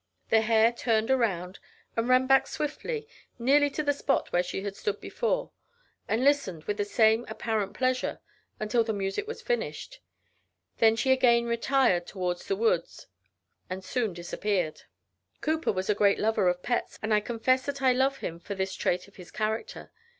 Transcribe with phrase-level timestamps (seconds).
[0.31, 1.59] The hare turned around,
[1.95, 3.07] and ran back swiftly,
[3.37, 5.51] nearly to the spot where she stood before,
[6.07, 8.19] and listened with the same apparent pleasure,
[8.59, 9.99] until the music was finished,
[10.79, 13.05] when she again retired toward the woods,
[13.69, 14.81] and soon disappeared.
[15.39, 18.55] Cowper was a great lover of pets; and I confess that I love him for
[18.55, 19.91] this trait in his character.